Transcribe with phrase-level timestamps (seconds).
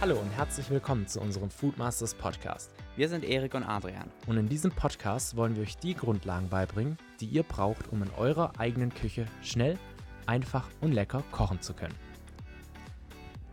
[0.00, 2.70] Hallo und herzlich willkommen zu unserem Foodmasters Podcast.
[2.94, 4.08] Wir sind Erik und Adrian.
[4.28, 8.10] Und in diesem Podcast wollen wir euch die Grundlagen beibringen, die ihr braucht, um in
[8.16, 9.76] eurer eigenen Küche schnell,
[10.24, 11.96] einfach und lecker kochen zu können.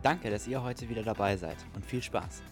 [0.04, 2.42] Danke, dass ihr heute wieder dabei seid und viel Spaß.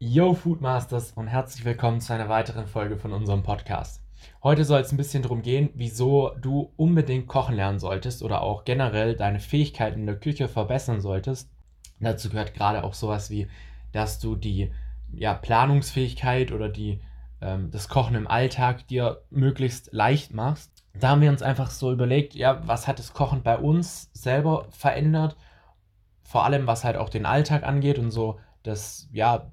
[0.00, 4.02] Yo Foodmasters und herzlich willkommen zu einer weiteren Folge von unserem Podcast.
[4.42, 8.64] Heute soll es ein bisschen darum gehen, wieso du unbedingt kochen lernen solltest oder auch
[8.64, 11.50] generell deine Fähigkeiten in der Küche verbessern solltest.
[12.00, 13.48] Dazu gehört gerade auch sowas wie,
[13.92, 14.72] dass du die
[15.12, 17.00] ja, Planungsfähigkeit oder die,
[17.40, 20.70] ähm, das Kochen im Alltag dir möglichst leicht machst.
[20.94, 24.66] Da haben wir uns einfach so überlegt, ja, was hat das Kochen bei uns selber
[24.70, 25.36] verändert?
[26.22, 29.50] Vor allem, was halt auch den Alltag angeht und so das, ja,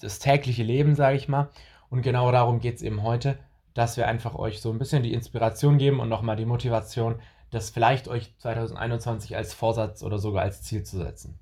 [0.00, 1.50] das tägliche Leben, sage ich mal.
[1.90, 3.38] Und genau darum geht es eben heute
[3.78, 7.20] dass wir einfach euch so ein bisschen die Inspiration geben und nochmal die Motivation,
[7.52, 11.38] das vielleicht euch 2021 als Vorsatz oder sogar als Ziel zu setzen.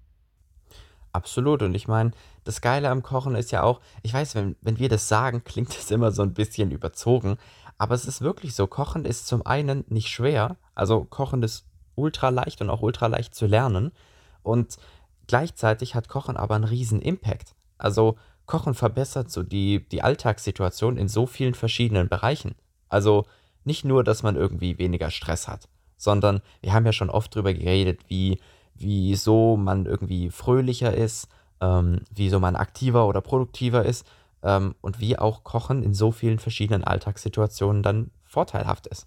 [1.14, 1.62] Absolut.
[1.62, 2.10] Und ich meine,
[2.44, 5.70] das Geile am Kochen ist ja auch, ich weiß, wenn, wenn wir das sagen, klingt
[5.70, 7.38] es immer so ein bisschen überzogen.
[7.78, 10.58] Aber es ist wirklich so, Kochen ist zum einen nicht schwer.
[10.74, 13.92] Also Kochen ist ultra leicht und auch ultra leicht zu lernen.
[14.42, 14.76] Und
[15.26, 17.54] gleichzeitig hat Kochen aber einen riesen Impact.
[17.78, 18.16] Also
[18.46, 22.54] Kochen verbessert so die, die Alltagssituation in so vielen verschiedenen Bereichen.
[22.88, 23.26] Also
[23.64, 27.52] nicht nur, dass man irgendwie weniger Stress hat, sondern wir haben ja schon oft drüber
[27.52, 28.38] geredet, wie,
[28.74, 31.28] wieso man irgendwie fröhlicher ist,
[31.60, 34.06] ähm, wieso man aktiver oder produktiver ist
[34.42, 39.06] ähm, und wie auch Kochen in so vielen verschiedenen Alltagssituationen dann vorteilhaft ist.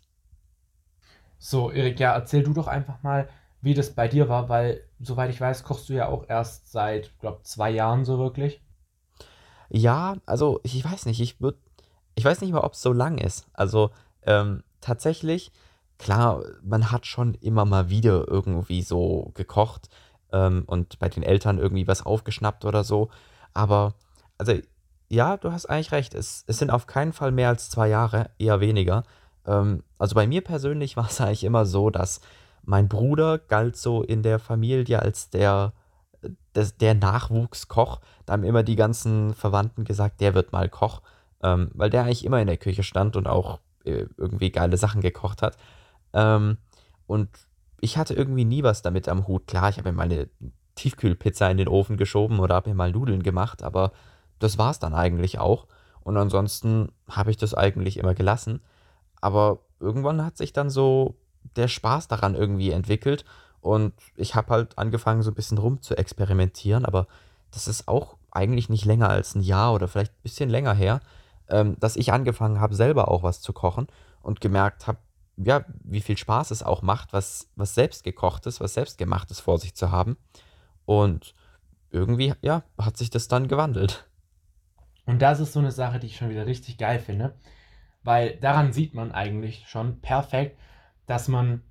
[1.38, 3.30] So, Erik, ja, erzähl du doch einfach mal,
[3.62, 7.18] wie das bei dir war, weil, soweit ich weiß, kochst du ja auch erst seit,
[7.20, 8.62] glaube zwei Jahren so wirklich.
[9.70, 11.60] Ja, also ich weiß nicht, ich würde,
[12.16, 13.48] ich weiß nicht mal, ob es so lang ist.
[13.54, 13.92] Also
[14.24, 15.52] ähm, tatsächlich,
[15.98, 19.90] klar, man hat schon immer mal wieder irgendwie so gekocht
[20.32, 23.10] ähm, und bei den Eltern irgendwie was aufgeschnappt oder so.
[23.54, 23.94] Aber,
[24.38, 24.54] also
[25.10, 26.14] ja, du hast eigentlich recht.
[26.14, 29.04] Es, es sind auf keinen Fall mehr als zwei Jahre, eher weniger.
[29.46, 32.22] Ähm, also bei mir persönlich war es eigentlich immer so, dass
[32.64, 35.74] mein Bruder galt so in der Familie als der
[36.54, 38.00] das, der Nachwuchskoch.
[38.26, 41.02] Da haben immer die ganzen Verwandten gesagt, der wird mal Koch,
[41.42, 45.02] ähm, weil der eigentlich immer in der Küche stand und auch äh, irgendwie geile Sachen
[45.02, 45.58] gekocht hat.
[46.14, 46.58] Ähm,
[47.08, 47.30] und
[47.82, 49.48] ich hatte irgendwie nie was damit am Hut.
[49.48, 50.30] Klar, ich habe mir mal eine
[50.76, 53.92] Tiefkühlpizza in den Ofen geschoben oder habe mir mal Nudeln gemacht, aber
[54.40, 55.68] das war es dann eigentlich auch.
[56.02, 58.62] Und ansonsten habe ich das eigentlich immer gelassen.
[59.22, 61.16] Aber irgendwann hat sich dann so
[61.56, 63.26] der Spaß daran irgendwie entwickelt
[63.62, 67.08] und ich habe halt angefangen, so ein bisschen rum zu experimentieren, aber
[67.52, 71.02] das ist auch eigentlich nicht länger als ein Jahr oder vielleicht ein bisschen länger her,
[71.50, 73.88] ähm, dass ich angefangen habe, selber auch was zu kochen
[74.22, 75.00] und gemerkt habe,
[75.38, 79.74] ja, wie viel Spaß es auch macht, was, was selbst gekochtes, was selbstgemachtes vor sich
[79.74, 80.18] zu haben.
[80.86, 81.34] Und
[81.92, 84.06] irgendwie, ja, hat sich das dann gewandelt.
[85.06, 87.34] Und das ist so eine Sache, die ich schon wieder richtig geil finde,
[88.04, 90.58] weil daran sieht man eigentlich schon perfekt,
[91.08, 91.64] dass man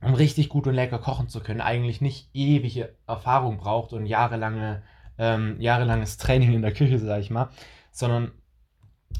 [0.00, 4.82] um richtig gut und lecker kochen zu können, eigentlich nicht ewige Erfahrung braucht und jahrelange,
[5.18, 7.50] ähm, jahrelanges Training in der Küche, sag ich mal,
[7.90, 8.32] sondern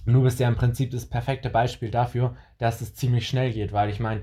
[0.06, 3.90] du bist ja im Prinzip das perfekte Beispiel dafür, dass es ziemlich schnell geht, weil
[3.90, 4.22] ich meine,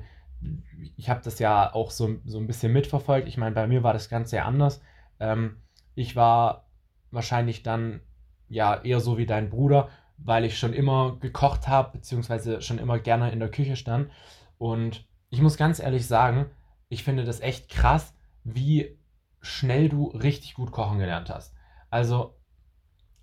[0.96, 3.28] ich habe das ja auch so, so ein bisschen mitverfolgt.
[3.28, 4.82] Ich meine, bei mir war das Ganze ja anders.
[5.20, 5.58] Ähm,
[5.96, 6.68] ich war
[7.12, 8.02] wahrscheinlich dann
[8.48, 13.00] ja eher so wie dein Bruder, weil ich schon immer gekocht habe, beziehungsweise schon immer
[13.00, 14.12] gerne in der Küche stand.
[14.58, 15.06] Und
[15.36, 16.46] ich muss ganz ehrlich sagen,
[16.88, 18.14] ich finde das echt krass,
[18.46, 18.98] wie
[19.42, 21.54] schnell du richtig gut kochen gelernt hast.
[21.90, 22.38] Also,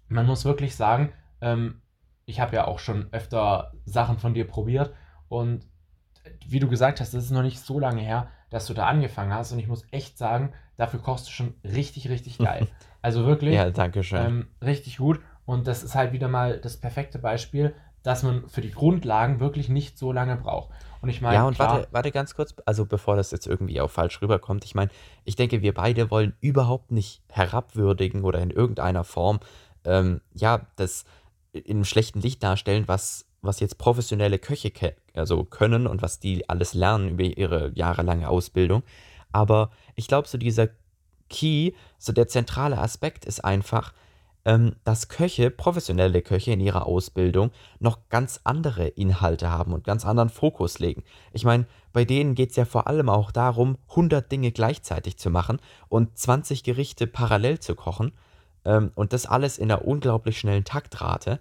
[0.09, 1.81] man muss wirklich sagen, ähm,
[2.27, 4.93] ich habe ja auch schon öfter Sachen von dir probiert
[5.29, 5.67] und
[6.47, 9.33] wie du gesagt hast, das ist noch nicht so lange her, dass du da angefangen
[9.33, 12.69] hast und ich muss echt sagen, dafür kochst du schon richtig, richtig geil.
[13.01, 13.55] Also wirklich.
[13.55, 14.27] ja, danke schön.
[14.27, 18.61] Ähm, richtig gut und das ist halt wieder mal das perfekte Beispiel, dass man für
[18.61, 20.75] die Grundlagen wirklich nicht so lange braucht.
[21.03, 23.91] Und ich meine, Ja, und warte, warte ganz kurz, also bevor das jetzt irgendwie auch
[23.91, 24.65] falsch rüberkommt.
[24.65, 24.91] Ich meine,
[25.25, 29.41] ich denke, wir beide wollen überhaupt nicht herabwürdigen oder in irgendeiner Form,
[29.85, 31.05] ähm, ja, das
[31.53, 36.21] in einem schlechten Licht darstellen, was, was jetzt professionelle Köche ke also können und was
[36.21, 38.83] die alles lernen über ihre jahrelange Ausbildung.
[39.33, 40.69] Aber ich glaube, so dieser
[41.29, 43.93] Key, so der zentrale Aspekt ist einfach,
[44.45, 50.31] dass Köche, professionelle Köche in ihrer Ausbildung noch ganz andere Inhalte haben und ganz anderen
[50.31, 51.05] Fokus legen.
[51.33, 55.31] Ich meine, bei denen geht es ja vor allem auch darum, 100 Dinge gleichzeitig zu
[55.31, 58.13] machen und 20 Gerichte parallel zu kochen
[58.65, 61.39] ähm, und das alles in einer unglaublich schnellen Taktrate.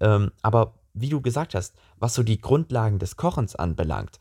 [0.00, 4.18] Ähm, aber wie du gesagt hast, was so die Grundlagen des Kochens anbelangt,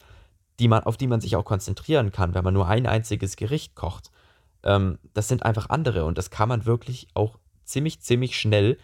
[0.60, 3.76] die man, auf die man sich auch konzentrieren kann, wenn man nur ein einziges Gericht
[3.76, 4.12] kocht.
[4.64, 7.38] Ähm, das sind einfach andere und das kann man wirklich auch
[7.70, 8.78] ziemlich, ziemlich schnell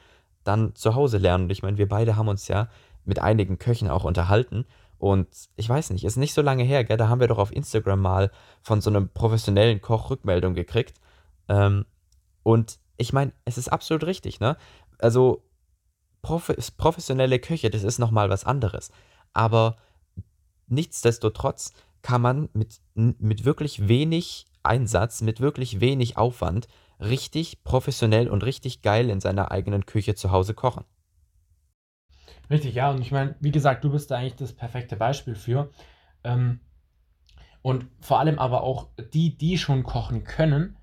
[0.43, 1.45] dann zu Hause lernen.
[1.45, 2.69] Und ich meine, wir beide haben uns ja
[3.03, 4.65] mit einigen Köchen auch unterhalten.
[4.97, 6.97] Und ich weiß nicht, ist nicht so lange her, gell?
[6.97, 10.93] Da haben wir doch auf Instagram mal von so einem professionellen Koch Rückmeldung gekriegt.
[11.49, 11.85] Ähm,
[12.43, 14.57] und ich meine, es ist absolut richtig, ne?
[14.99, 15.43] Also,
[16.21, 18.89] prof professionelle Köche, das ist nochmal was anderes.
[19.33, 19.77] Aber
[20.67, 26.67] nichtsdestotrotz kann man mit, mit wirklich wenig Einsatz, mit wirklich wenig Aufwand
[26.99, 30.85] richtig professionell und richtig geil in seiner eigenen Küche zu Hause kochen.
[32.49, 32.91] Richtig, ja.
[32.91, 35.71] Und ich meine, wie gesagt, du bist da eigentlich das perfekte Beispiel für.
[36.23, 36.59] Ähm,
[37.61, 40.77] und vor allem aber auch die, die schon kochen können,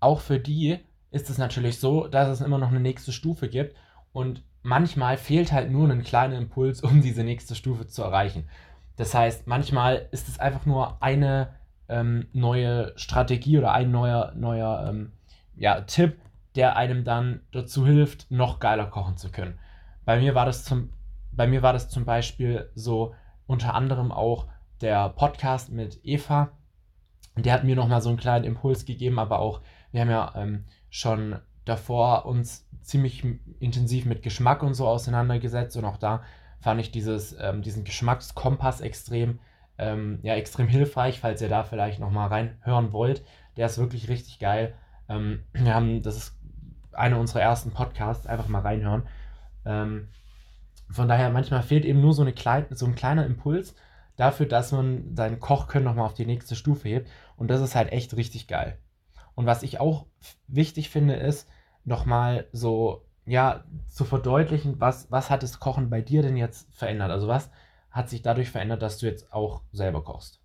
[0.00, 0.78] auch für die
[1.10, 3.74] ist es natürlich so, dass es immer noch eine nächste Stufe gibt.
[4.12, 8.48] Und manchmal fehlt halt nur ein kleiner Impuls, um diese nächste Stufe zu erreichen.
[8.96, 11.54] Das heißt, manchmal ist es einfach nur eine
[11.88, 15.12] ähm, neue Strategie oder ein neuer, neuer ähm,
[15.60, 16.18] ja, Tipp,
[16.56, 19.58] der einem dann dazu hilft, noch geiler kochen zu können.
[20.06, 20.90] Bei mir war das zum,
[21.32, 23.14] bei mir war das zum Beispiel so
[23.46, 24.46] unter anderem auch
[24.80, 26.52] der Podcast mit Eva.
[27.36, 29.60] Der hat mir nochmal so einen kleinen Impuls gegeben, aber auch,
[29.92, 33.22] wir haben ja ähm, schon davor uns ziemlich
[33.60, 36.22] intensiv mit Geschmack und so auseinandergesetzt und auch da
[36.60, 39.40] fand ich dieses, ähm, diesen Geschmackskompass extrem,
[39.76, 43.22] ähm, ja, extrem hilfreich, falls ihr da vielleicht nochmal reinhören wollt.
[43.58, 44.74] Der ist wirklich richtig geil.
[45.10, 46.36] Ähm, wir haben, das ist
[46.92, 49.08] einer unserer ersten Podcasts, einfach mal reinhören.
[49.66, 50.08] Ähm,
[50.88, 53.74] von daher, manchmal fehlt eben nur so, eine klein, so ein kleiner Impuls
[54.16, 57.10] dafür, dass man seinen Kochkönnen nochmal auf die nächste Stufe hebt.
[57.36, 58.78] Und das ist halt echt richtig geil.
[59.34, 60.06] Und was ich auch
[60.46, 61.48] wichtig finde, ist,
[61.84, 67.10] nochmal so, ja, zu verdeutlichen, was, was hat das Kochen bei dir denn jetzt verändert?
[67.10, 67.50] Also was
[67.90, 70.40] hat sich dadurch verändert, dass du jetzt auch selber kochst?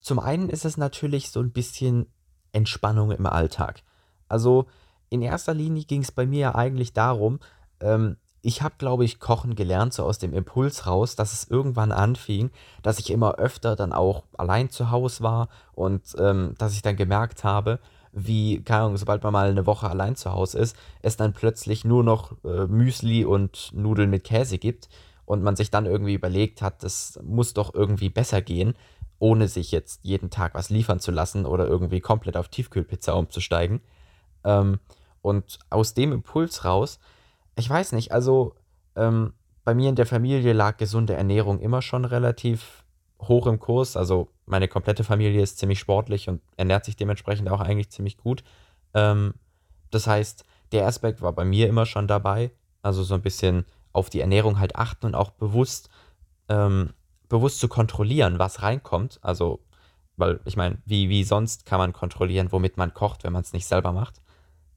[0.00, 2.06] Zum einen ist es natürlich so ein bisschen
[2.52, 3.82] Entspannung im Alltag.
[4.28, 4.66] Also
[5.08, 7.40] in erster Linie ging es bei mir ja eigentlich darum,
[7.80, 11.90] ähm, ich habe, glaube ich, kochen gelernt, so aus dem Impuls raus, dass es irgendwann
[11.90, 12.50] anfing,
[12.80, 16.94] dass ich immer öfter dann auch allein zu Hause war und ähm, dass ich dann
[16.94, 17.80] gemerkt habe,
[18.12, 21.84] wie, keine Ahnung, sobald man mal eine Woche allein zu Hause ist, es dann plötzlich
[21.84, 24.88] nur noch äh, Müsli und Nudeln mit Käse gibt
[25.24, 28.74] und man sich dann irgendwie überlegt hat, das muss doch irgendwie besser gehen,
[29.18, 33.80] ohne sich jetzt jeden Tag was liefern zu lassen oder irgendwie komplett auf Tiefkühlpizza umzusteigen.
[34.44, 34.78] Ähm,
[35.22, 37.00] und aus dem Impuls raus
[37.56, 38.54] ich weiß nicht, also
[38.94, 39.32] ähm,
[39.64, 42.84] bei mir in der Familie lag gesunde Ernährung immer schon relativ
[43.20, 43.96] hoch im Kurs.
[43.96, 48.44] Also meine komplette Familie ist ziemlich sportlich und ernährt sich dementsprechend auch eigentlich ziemlich gut.
[48.94, 49.34] Ähm,
[49.90, 52.52] das heißt, der Aspekt war bei mir immer schon dabei.
[52.82, 55.88] Also so ein bisschen auf die Ernährung halt achten und auch bewusst,
[56.48, 56.90] ähm,
[57.28, 59.18] bewusst zu kontrollieren, was reinkommt.
[59.22, 59.60] Also,
[60.16, 63.52] weil ich meine, wie, wie sonst kann man kontrollieren, womit man kocht, wenn man es
[63.52, 64.20] nicht selber macht.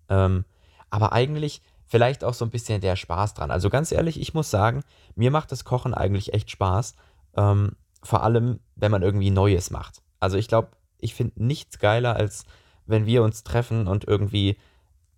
[0.09, 0.45] Ähm,
[0.89, 3.51] aber eigentlich vielleicht auch so ein bisschen der Spaß dran.
[3.51, 4.83] Also ganz ehrlich, ich muss sagen,
[5.15, 6.95] mir macht das Kochen eigentlich echt Spaß.
[7.35, 10.01] Ähm, vor allem, wenn man irgendwie Neues macht.
[10.19, 10.69] Also ich glaube,
[10.99, 12.45] ich finde nichts geiler, als
[12.85, 14.57] wenn wir uns treffen und irgendwie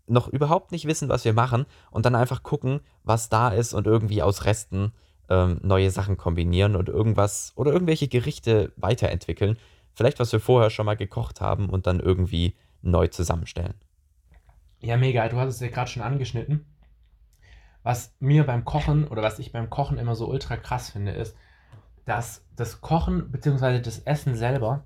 [0.07, 3.87] noch überhaupt nicht wissen, was wir machen und dann einfach gucken, was da ist und
[3.87, 4.91] irgendwie aus Resten
[5.31, 9.57] ähm, neue Sachen kombinieren und irgendwas oder irgendwelche Gerichte weiterentwickeln.
[9.93, 13.75] Vielleicht was wir vorher schon mal gekocht haben und dann irgendwie neu zusammenstellen.
[14.79, 15.27] Ja, mega.
[15.29, 16.65] Du hast es ja gerade schon angeschnitten.
[17.83, 21.35] Was mir beim Kochen oder was ich beim Kochen immer so ultra krass finde, ist,
[22.05, 23.79] dass das Kochen bzw.
[23.79, 24.83] das Essen selber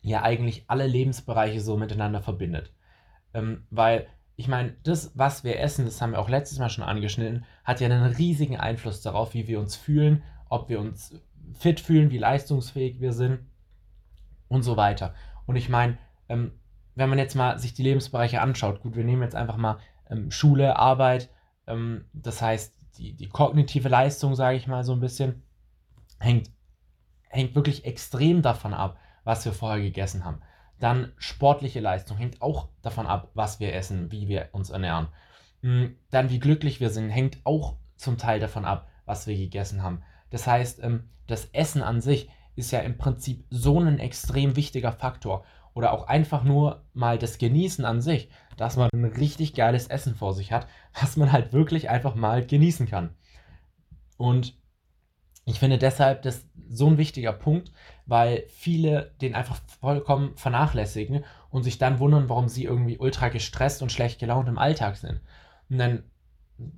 [0.00, 2.72] ja eigentlich alle Lebensbereiche so miteinander verbindet.
[3.34, 4.06] Ähm, weil
[4.38, 7.80] ich meine, das, was wir essen, das haben wir auch letztes Mal schon angeschnitten, hat
[7.80, 11.20] ja einen riesigen Einfluss darauf, wie wir uns fühlen, ob wir uns
[11.54, 13.40] fit fühlen, wie leistungsfähig wir sind
[14.46, 15.12] und so weiter.
[15.46, 16.52] Und ich meine, ähm,
[16.94, 20.30] wenn man jetzt mal sich die Lebensbereiche anschaut, gut, wir nehmen jetzt einfach mal ähm,
[20.30, 21.30] Schule, Arbeit,
[21.66, 25.42] ähm, das heißt, die, die kognitive Leistung, sage ich mal so ein bisschen,
[26.20, 26.52] hängt,
[27.28, 30.40] hängt wirklich extrem davon ab, was wir vorher gegessen haben.
[30.78, 35.08] Dann sportliche Leistung hängt auch davon ab, was wir essen, wie wir uns ernähren.
[35.62, 39.82] Hm, dann wie glücklich wir sind, hängt auch zum Teil davon ab, was wir gegessen
[39.82, 40.02] haben.
[40.30, 44.92] Das heißt, ähm, das Essen an sich ist ja im Prinzip so ein extrem wichtiger
[44.92, 45.44] Faktor
[45.74, 50.14] oder auch einfach nur mal das Genießen an sich, dass man ein richtig geiles Essen
[50.14, 50.66] vor sich hat,
[51.00, 53.14] was man halt wirklich einfach mal genießen kann.
[54.16, 54.56] Und
[55.50, 57.72] ich finde deshalb das so ein wichtiger Punkt,
[58.04, 63.80] weil viele den einfach vollkommen vernachlässigen und sich dann wundern, warum sie irgendwie ultra gestresst
[63.80, 65.20] und schlecht gelaunt im Alltag sind.
[65.70, 66.02] Und dann,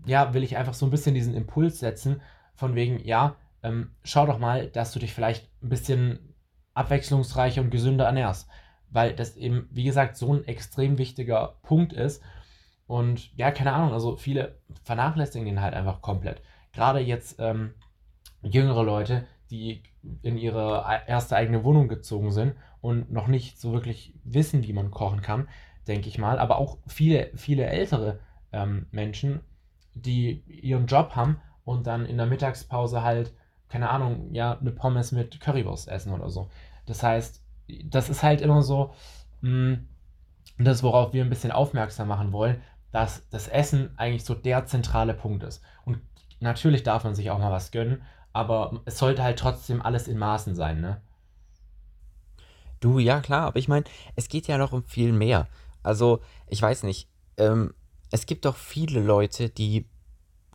[0.06, 2.20] ja, will ich einfach so ein bisschen diesen Impuls setzen,
[2.54, 3.34] von wegen, ja,
[3.64, 6.34] ähm, schau doch mal, dass du dich vielleicht ein bisschen
[6.74, 8.48] abwechslungsreicher und gesünder ernährst.
[8.90, 12.22] Weil das eben, wie gesagt, so ein extrem wichtiger Punkt ist.
[12.86, 16.42] Und ja, keine Ahnung, also viele vernachlässigen den halt einfach komplett.
[16.72, 17.74] Gerade jetzt ähm,
[18.42, 19.82] jüngere Leute, die
[20.22, 24.90] in ihre erste eigene Wohnung gezogen sind und noch nicht so wirklich wissen, wie man
[24.90, 25.48] kochen kann,
[25.88, 26.38] denke ich mal.
[26.38, 28.20] Aber auch viele, viele ältere
[28.52, 29.40] ähm, Menschen,
[29.94, 33.34] die ihren Job haben und dann in der Mittagspause halt,
[33.68, 36.48] keine Ahnung, ja, eine Pommes mit Currywurst essen oder so.
[36.86, 37.44] Das heißt,
[37.84, 38.94] das ist halt immer so,
[39.42, 39.88] mh, hm,
[40.58, 42.60] das, worauf wir ein bisschen aufmerksam machen wollen,
[42.92, 45.62] dass das Essen eigentlich so der zentrale Punkt ist.
[45.84, 46.00] Und
[46.40, 50.18] natürlich darf man sich auch mal was gönnen, aber es sollte halt trotzdem alles in
[50.18, 51.00] Maßen sein, ne?
[52.80, 53.84] Du, ja klar, aber ich meine,
[54.16, 55.48] es geht ja noch um viel mehr.
[55.82, 57.74] Also, ich weiß nicht, ähm,
[58.10, 59.86] es gibt doch viele Leute, die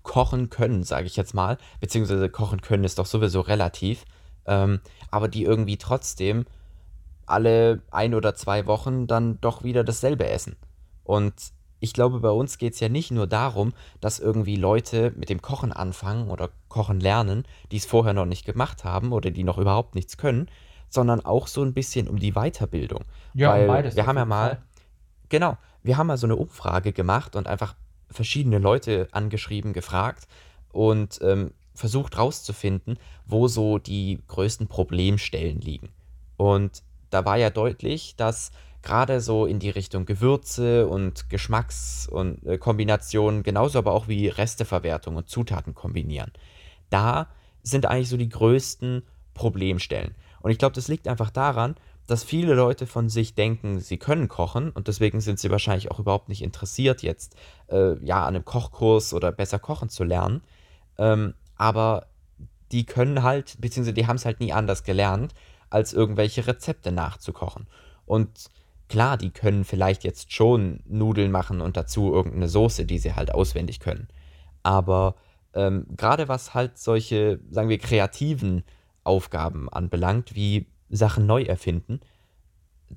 [0.04, 4.06] kochen können, sage ich jetzt mal, beziehungsweise kochen können ist doch sowieso relativ,
[4.46, 4.80] ähm,
[5.12, 6.46] aber die irgendwie trotzdem
[7.26, 10.56] alle ein oder zwei Wochen dann doch wieder dasselbe essen.
[11.04, 11.34] Und
[11.86, 15.44] ich glaube, bei uns geht es ja nicht nur darum, dass irgendwie Leute mit dem
[15.44, 19.60] Kochen anfangen oder Kochen lernen, die es vorher noch nicht gemacht haben oder die noch
[19.60, 20.50] überhaupt nichts können,
[20.90, 23.04] sondern auch so ein bisschen um die Weiterbildung.
[23.36, 23.96] Ja, Weil beides.
[23.96, 24.62] Wir haben ja mal, Fall.
[25.30, 27.76] genau, wir haben mal so eine Umfrage gemacht und einfach
[28.10, 30.28] verschiedene Leute angeschrieben, gefragt
[30.72, 35.90] und ähm, versucht rauszufinden, wo so die größten Problemstellen liegen.
[36.38, 38.50] Und da war ja deutlich, dass
[38.86, 45.30] gerade so in die Richtung Gewürze und Geschmackskombinationen, äh, genauso aber auch wie Resteverwertung und
[45.30, 46.32] Zutaten kombinieren.
[46.90, 47.28] Da
[47.64, 50.16] sind eigentlich so die größten Problemstellen.
[50.42, 51.76] Und ich glaube, das liegt einfach daran,
[52.08, 56.00] dass viele Leute von sich denken, sie können kochen und deswegen sind sie wahrscheinlich auch
[56.00, 57.36] überhaupt nicht interessiert, jetzt
[57.68, 60.42] äh, ja an einem Kochkurs oder besser kochen zu lernen.
[60.98, 62.08] Ähm, aber
[62.72, 65.34] die können halt, beziehungsweise die haben es halt nie anders gelernt,
[65.70, 67.66] als irgendwelche Rezepte nachzukochen.
[68.06, 68.52] Und
[68.88, 73.34] Klar, die können vielleicht jetzt schon Nudeln machen und dazu irgendeine Soße, die sie halt
[73.34, 74.08] auswendig können.
[74.64, 75.16] Aber
[75.54, 78.64] ähm, gerade was halt solche, sagen wir, kreativen
[79.04, 82.00] Aufgaben anbelangt, wie Sachen neu erfinden,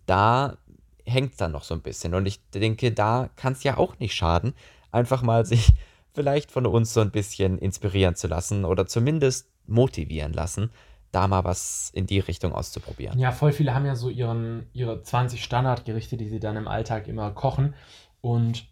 [0.07, 0.59] da
[1.04, 2.14] hängt es dann noch so ein bisschen.
[2.14, 4.54] Und ich denke, da kann es ja auch nicht schaden,
[4.90, 5.73] einfach mal sich
[6.12, 10.71] vielleicht von uns so ein bisschen inspirieren zu lassen oder zumindest motivieren lassen,
[11.12, 13.19] da mal was in die Richtung auszuprobieren.
[13.19, 17.09] Ja, voll viele haben ja so ihren, ihre 20 Standardgerichte, die sie dann im Alltag
[17.09, 17.75] immer kochen.
[18.21, 18.67] Und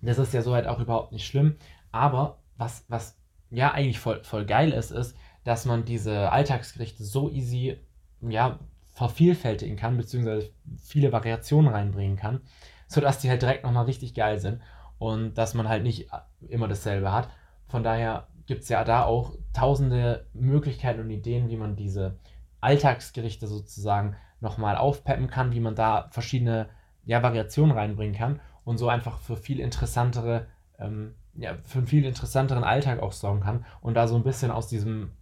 [0.00, 1.56] das ist ja soweit auch überhaupt nicht schlimm.
[1.92, 3.18] Aber was, was
[3.50, 7.78] ja eigentlich voll, voll geil ist, ist, dass man diese Alltagsgerichte so easy
[8.20, 8.58] ja,
[8.92, 10.50] vervielfältigen kann, beziehungsweise
[10.82, 12.40] viele Variationen reinbringen kann,
[12.88, 14.60] sodass die halt direkt nochmal richtig geil sind
[14.98, 16.08] und dass man halt nicht
[16.48, 17.28] immer dasselbe hat.
[17.68, 22.18] Von daher gibt es ja da auch tausende Möglichkeiten und Ideen, wie man diese
[22.60, 26.68] Alltagsgerichte sozusagen nochmal aufpeppen kann, wie man da verschiedene
[27.04, 30.46] ja, Variationen reinbringen kann und so einfach für viel interessantere,
[30.78, 34.50] ähm, ja, für einen viel interessanteren Alltag auch sorgen kann und da so ein bisschen
[34.50, 35.12] aus diesem,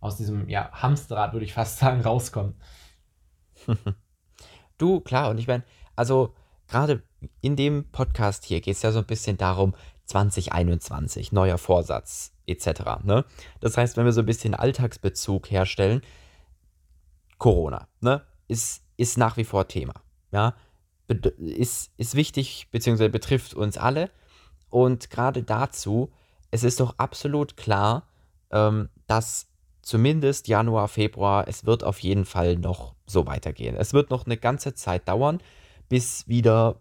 [0.00, 2.54] aus diesem ja, Hamsterrad, würde ich fast sagen, rauskommen.
[4.78, 5.64] du, klar, und ich meine,
[5.96, 6.34] also
[6.68, 7.02] gerade
[7.40, 9.74] in dem Podcast hier geht es ja so ein bisschen darum,
[10.06, 13.02] 2021, neuer Vorsatz etc.
[13.02, 13.24] Ne?
[13.60, 16.02] Das heißt, wenn wir so ein bisschen Alltagsbezug herstellen,
[17.38, 18.22] Corona ne?
[18.48, 19.94] ist, ist nach wie vor Thema.
[20.30, 20.54] Ja?
[21.38, 24.10] Ist, ist wichtig, beziehungsweise betrifft uns alle.
[24.70, 26.12] Und gerade dazu,
[26.50, 28.08] es ist doch absolut klar,
[28.50, 29.48] ähm, dass
[29.82, 33.76] zumindest Januar, Februar, es wird auf jeden Fall noch so weitergehen.
[33.76, 35.40] Es wird noch eine ganze Zeit dauern,
[35.88, 36.80] bis wieder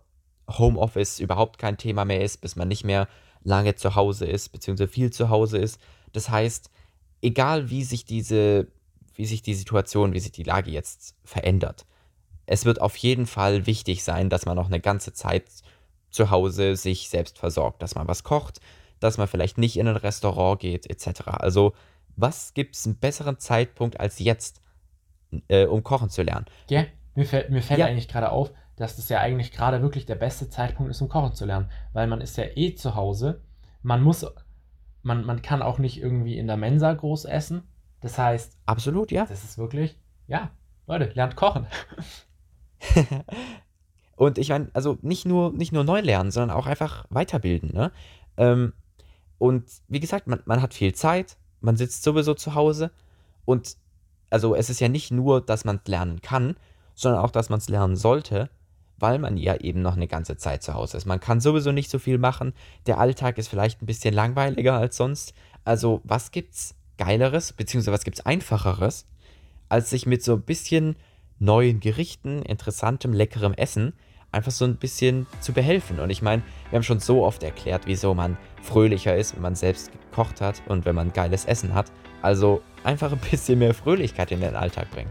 [0.49, 3.07] Homeoffice überhaupt kein Thema mehr ist, bis man nicht mehr
[3.43, 5.79] lange zu Hause ist, beziehungsweise viel zu Hause ist.
[6.11, 6.69] Das heißt,
[7.21, 8.67] egal wie sich diese,
[9.15, 11.85] wie sich die Situation, wie sich die Lage jetzt verändert,
[12.45, 15.45] es wird auf jeden Fall wichtig sein, dass man noch eine ganze Zeit
[16.09, 18.59] zu Hause sich selbst versorgt, dass man was kocht,
[18.99, 21.21] dass man vielleicht nicht in ein Restaurant geht, etc.
[21.27, 21.73] Also,
[22.15, 24.61] was gibt es einen besseren Zeitpunkt als jetzt,
[25.47, 26.45] äh, um kochen zu lernen?
[26.69, 26.85] Ja,
[27.15, 27.87] mir fällt, mir fällt ja.
[27.87, 31.33] eigentlich gerade auf, dass das ja eigentlich gerade wirklich der beste Zeitpunkt ist, um kochen
[31.33, 31.69] zu lernen.
[31.93, 33.41] Weil man ist ja eh zu Hause.
[33.81, 34.25] Man muss,
[35.03, 37.63] man, man kann auch nicht irgendwie in der Mensa groß essen.
[38.01, 38.57] Das heißt.
[38.65, 39.25] Absolut, ja.
[39.25, 40.51] Das ist wirklich, ja,
[40.87, 41.67] Leute, lernt kochen.
[44.15, 47.71] und ich meine, also nicht nur, nicht nur neu lernen, sondern auch einfach weiterbilden.
[47.73, 47.91] Ne?
[48.37, 48.73] Ähm,
[49.37, 52.91] und wie gesagt, man, man hat viel Zeit, man sitzt sowieso zu Hause
[53.45, 53.77] und
[54.29, 56.55] also es ist ja nicht nur, dass man es lernen kann,
[56.95, 58.49] sondern auch, dass man es lernen sollte
[58.97, 61.05] weil man ja eben noch eine ganze Zeit zu Hause ist.
[61.05, 62.53] Man kann sowieso nicht so viel machen.
[62.85, 65.33] Der Alltag ist vielleicht ein bisschen langweiliger als sonst.
[65.65, 69.07] Also, was gibt's Geileres, beziehungsweise was gibt es Einfacheres,
[69.67, 70.95] als sich mit so ein bisschen
[71.39, 73.93] neuen Gerichten, interessantem, leckerem Essen
[74.33, 75.99] einfach so ein bisschen zu behelfen.
[75.99, 79.55] Und ich meine, wir haben schon so oft erklärt, wieso man fröhlicher ist, wenn man
[79.55, 81.91] selbst gekocht hat und wenn man geiles Essen hat.
[82.21, 85.09] Also einfach ein bisschen mehr Fröhlichkeit in den Alltag bringen.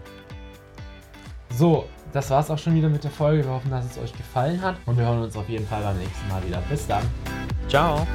[1.57, 3.45] So, das war's auch schon wieder mit der Folge.
[3.45, 5.99] Wir hoffen, dass es euch gefallen hat und wir hören uns auf jeden Fall beim
[5.99, 6.63] nächsten Mal wieder.
[6.69, 7.03] Bis dann.
[7.69, 8.07] Ciao.